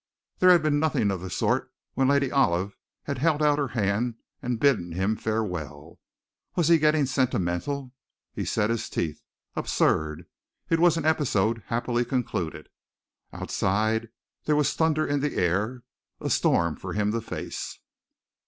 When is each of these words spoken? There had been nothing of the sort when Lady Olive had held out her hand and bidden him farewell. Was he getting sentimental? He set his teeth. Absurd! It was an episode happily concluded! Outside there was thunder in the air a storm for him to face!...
There 0.39 0.49
had 0.49 0.63
been 0.63 0.79
nothing 0.79 1.11
of 1.11 1.21
the 1.21 1.29
sort 1.29 1.71
when 1.93 2.07
Lady 2.07 2.31
Olive 2.31 2.75
had 3.03 3.19
held 3.19 3.43
out 3.43 3.59
her 3.59 3.67
hand 3.67 4.15
and 4.41 4.59
bidden 4.59 4.93
him 4.93 5.15
farewell. 5.15 5.99
Was 6.55 6.69
he 6.69 6.79
getting 6.79 7.05
sentimental? 7.05 7.93
He 8.33 8.43
set 8.43 8.71
his 8.71 8.89
teeth. 8.89 9.21
Absurd! 9.55 10.25
It 10.71 10.79
was 10.79 10.97
an 10.97 11.05
episode 11.05 11.61
happily 11.67 12.03
concluded! 12.03 12.69
Outside 13.31 14.09
there 14.45 14.55
was 14.55 14.73
thunder 14.73 15.05
in 15.05 15.19
the 15.19 15.35
air 15.35 15.83
a 16.19 16.31
storm 16.31 16.77
for 16.77 16.93
him 16.93 17.11
to 17.11 17.21
face!... 17.21 17.77